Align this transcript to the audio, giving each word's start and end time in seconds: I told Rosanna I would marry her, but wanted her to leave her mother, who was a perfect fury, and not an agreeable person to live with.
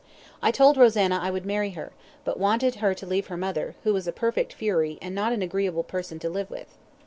I 0.41 0.49
told 0.49 0.77
Rosanna 0.77 1.19
I 1.21 1.29
would 1.29 1.45
marry 1.45 1.69
her, 1.77 1.91
but 2.25 2.39
wanted 2.39 2.73
her 2.77 2.95
to 2.95 3.05
leave 3.05 3.27
her 3.27 3.37
mother, 3.37 3.75
who 3.83 3.93
was 3.93 4.07
a 4.07 4.11
perfect 4.11 4.51
fury, 4.51 4.97
and 4.99 5.13
not 5.13 5.31
an 5.31 5.43
agreeable 5.43 5.83
person 5.83 6.17
to 6.21 6.27
live 6.27 6.49
with. 6.49 6.75